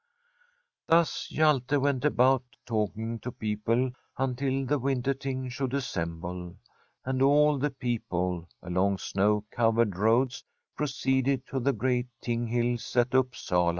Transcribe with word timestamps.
Thus 0.87 1.27
Hjalte 1.31 1.79
went 1.79 2.03
about 2.05 2.43
talking 2.65 3.19
to 3.19 3.31
people 3.31 3.91
until 4.17 4.65
the 4.65 4.79
Winter 4.79 5.13
Ting 5.13 5.47
should 5.47 5.75
assemble, 5.75 6.55
and 7.05 7.21
all 7.21 7.59
the 7.59 7.69
people, 7.69 8.49
along 8.63 8.97
snow 8.97 9.43
covered 9.51 9.95
roads, 9.95 10.43
proceeded 10.75 11.45
to 11.49 11.59
the 11.59 11.73
great 11.73 12.07
Ting 12.19 12.47
Hills 12.47 12.95
at 12.97 13.13
Upsala. 13.13 13.69